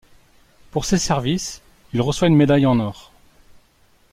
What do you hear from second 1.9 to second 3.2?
il reçoit une médaille en or.